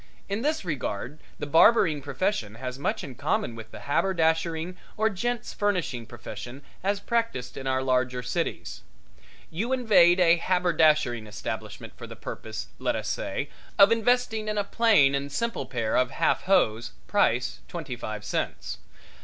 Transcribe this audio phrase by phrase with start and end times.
[0.27, 5.53] In this regard the barbering profession has much in common with the haberdashering or gents'
[5.53, 8.81] furnishing profession as practiced in our larger cities.
[9.51, 14.63] You invade a haberdashering establishment for the purpose, let us say, of investing in a
[14.63, 18.79] plain and simple pair of half hose, price twenty five cents.